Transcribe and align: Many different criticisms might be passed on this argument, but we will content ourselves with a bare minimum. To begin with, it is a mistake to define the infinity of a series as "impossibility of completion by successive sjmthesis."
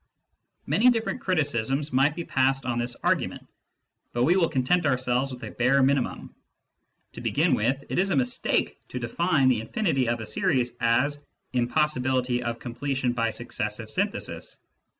Many 0.65 0.89
different 0.89 1.21
criticisms 1.21 1.93
might 1.93 2.15
be 2.15 2.23
passed 2.23 2.65
on 2.65 2.79
this 2.79 2.95
argument, 3.03 3.47
but 4.13 4.23
we 4.23 4.35
will 4.35 4.49
content 4.49 4.87
ourselves 4.87 5.31
with 5.31 5.43
a 5.43 5.51
bare 5.51 5.83
minimum. 5.83 6.33
To 7.11 7.21
begin 7.21 7.53
with, 7.53 7.83
it 7.87 7.99
is 7.99 8.09
a 8.09 8.15
mistake 8.15 8.79
to 8.87 8.97
define 8.97 9.47
the 9.47 9.61
infinity 9.61 10.09
of 10.09 10.19
a 10.19 10.25
series 10.25 10.75
as 10.81 11.23
"impossibility 11.53 12.41
of 12.41 12.57
completion 12.57 13.13
by 13.13 13.29
successive 13.29 13.89
sjmthesis." 13.89 14.57